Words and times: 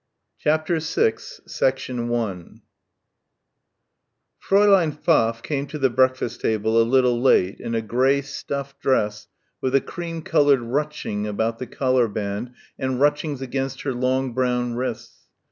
CHAPTER 0.39 0.79
VI 0.79 1.13
1 1.45 2.61
Fräulein 4.43 4.97
Pfaff 4.99 5.43
came 5.43 5.67
to 5.67 5.77
the 5.77 5.91
breakfast 5.91 6.41
table 6.41 6.81
a 6.81 6.81
little 6.81 7.21
late 7.21 7.59
in 7.59 7.75
a 7.75 7.83
grey 7.83 8.23
stuff 8.23 8.73
dress 8.79 9.27
with 9.61 9.75
a 9.75 9.79
cream 9.81 10.23
coloured 10.23 10.61
ruching 10.61 11.27
about 11.27 11.59
the 11.59 11.67
collar 11.67 12.07
band 12.07 12.53
and 12.79 12.99
ruchings 12.99 13.43
against 13.43 13.83
her 13.83 13.93
long 13.93 14.33
brown 14.33 14.73
wrists. 14.73 15.27